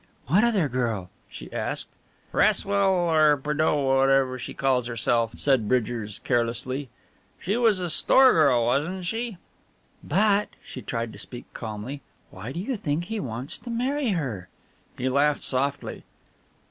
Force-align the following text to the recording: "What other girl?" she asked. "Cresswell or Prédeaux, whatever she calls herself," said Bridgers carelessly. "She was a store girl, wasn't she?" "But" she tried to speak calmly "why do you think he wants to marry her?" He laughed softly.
"What 0.25 0.43
other 0.43 0.67
girl?" 0.67 1.11
she 1.29 1.53
asked. 1.53 1.89
"Cresswell 2.31 2.91
or 2.91 3.37
Prédeaux, 3.37 3.99
whatever 3.99 4.39
she 4.39 4.55
calls 4.55 4.87
herself," 4.87 5.37
said 5.37 5.67
Bridgers 5.67 6.17
carelessly. 6.23 6.89
"She 7.39 7.55
was 7.55 7.79
a 7.79 7.87
store 7.87 8.31
girl, 8.31 8.65
wasn't 8.65 9.05
she?" 9.05 9.37
"But" 10.03 10.49
she 10.65 10.81
tried 10.81 11.13
to 11.13 11.19
speak 11.19 11.45
calmly 11.53 12.01
"why 12.31 12.51
do 12.51 12.59
you 12.59 12.75
think 12.77 13.03
he 13.03 13.19
wants 13.19 13.59
to 13.59 13.69
marry 13.69 14.09
her?" 14.13 14.49
He 14.97 15.07
laughed 15.07 15.43
softly. 15.43 16.03